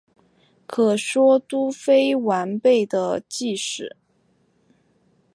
[0.65, 3.95] 可说都非完备的晋史。